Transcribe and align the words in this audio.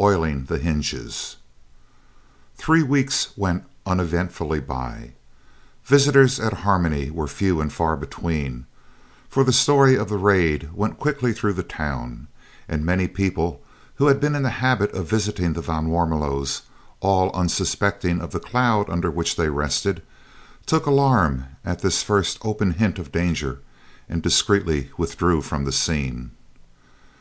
OILING 0.00 0.46
THE 0.46 0.58
HINGES 0.58 1.36
Three 2.56 2.82
weeks 2.82 3.28
went 3.36 3.62
uneventfully 3.86 4.58
by. 4.58 5.12
Visitors 5.84 6.40
at 6.40 6.52
Harmony 6.64 7.12
were 7.12 7.28
few 7.28 7.60
and 7.60 7.72
far 7.72 7.96
between, 7.96 8.66
for 9.28 9.44
the 9.44 9.52
story 9.52 9.94
of 9.94 10.08
the 10.08 10.16
"raid" 10.16 10.70
went 10.74 10.98
quickly 10.98 11.32
through 11.32 11.52
the 11.52 11.62
town, 11.62 12.26
and 12.66 12.84
many 12.84 13.06
people 13.06 13.62
who 13.94 14.08
had 14.08 14.18
been 14.18 14.34
in 14.34 14.42
the 14.42 14.50
habit 14.50 14.90
of 14.90 15.08
visiting 15.08 15.52
the 15.52 15.62
van 15.62 15.86
Warmelos, 15.86 16.62
all 16.98 17.30
unsuspecting 17.32 18.20
of 18.20 18.32
the 18.32 18.40
cloud 18.40 18.90
under 18.90 19.12
which 19.12 19.36
they 19.36 19.48
rested, 19.48 20.02
took 20.66 20.86
alarm 20.86 21.44
at 21.64 21.82
this 21.82 22.02
first 22.02 22.38
open 22.42 22.72
hint 22.72 22.98
of 22.98 23.12
danger 23.12 23.60
and 24.08 24.24
discreetly 24.24 24.90
withdrew 24.98 25.40
from 25.40 25.64
the 25.64 25.70
scene. 25.70 26.32